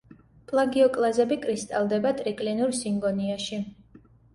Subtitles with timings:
[0.51, 3.67] პლაგიოკლაზები კრისტალდება ტრიკლინურ სინგონიაში.